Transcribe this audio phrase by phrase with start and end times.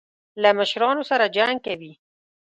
[0.41, 1.93] له مشرانو سره جنګ کوي.